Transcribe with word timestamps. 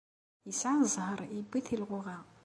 Yesεa 0.47 0.85
ẓẓher 0.93 1.19
yewwi 1.35 1.59
tilɣuɣa. 1.67 2.17